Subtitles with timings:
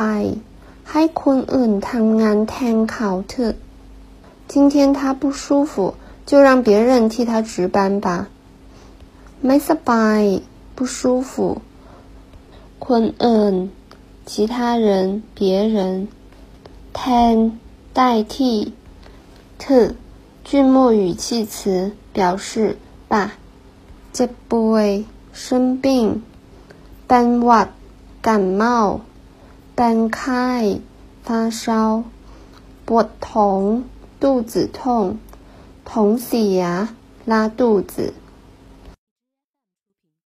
[0.00, 0.06] ไป
[0.90, 3.54] ให้คนอื่นทำงานแทนเขาเถอะ
[4.50, 5.94] 今天他不舒服，
[6.28, 8.08] 就让别人替他值班吧。
[9.44, 10.22] ไม่สบาย
[10.76, 10.98] 不舒
[11.30, 11.32] 服。
[12.86, 13.54] คนอื่น
[14.28, 15.76] 其他人、别人。
[16.96, 17.00] แท
[17.32, 17.34] น
[17.98, 18.00] 代
[18.32, 18.34] 替。
[19.60, 22.76] เ句末语气词，表示
[23.10, 23.14] 吧。
[24.12, 24.88] เจ็บป่วย
[25.32, 25.84] 生病。
[27.08, 27.68] เป็นหวัด
[28.26, 28.28] 感
[28.60, 29.00] 冒。
[29.75, 30.81] เป็นไข้
[31.25, 32.03] 发烧。
[32.87, 33.61] ปวดท้อง
[34.19, 35.17] 肚子痛，
[35.85, 36.89] 痛死呀，
[37.25, 38.13] 拉肚子。